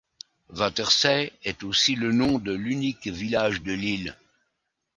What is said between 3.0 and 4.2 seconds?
village de l'île.